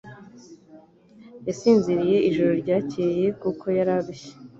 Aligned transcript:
Yasinziriye 1.47 2.17
ijoro 2.29 2.51
ryakeye 2.61 3.25
kuko 3.41 3.65
yararushye. 3.77 4.31